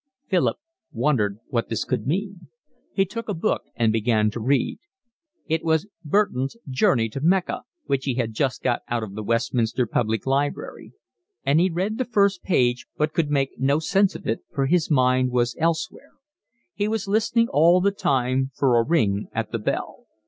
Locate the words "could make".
13.13-13.59